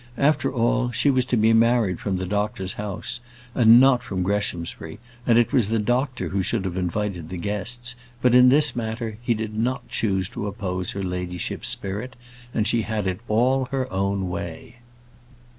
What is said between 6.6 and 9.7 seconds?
have invited the guests; but, in this matter, he did